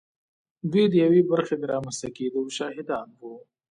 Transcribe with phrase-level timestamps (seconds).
[0.71, 3.33] دوی د یوې برخې د رامنځته کېدو شاهدان وو